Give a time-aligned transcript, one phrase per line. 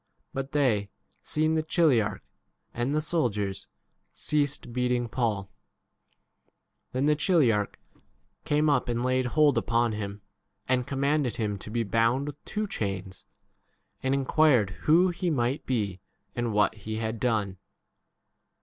[0.33, 0.89] But they,
[1.21, 2.21] seeing the chiliarch
[2.73, 3.67] and the soldiers,
[4.15, 5.51] ceased 33 beating Paul.
[6.91, 7.75] Then the chiliarch
[8.43, 10.23] came up and laid hold upon him,
[10.67, 13.25] and commanded him to be bound with two chains,
[14.01, 16.01] and inquired who he might be
[16.35, 17.57] and what he had 34 done.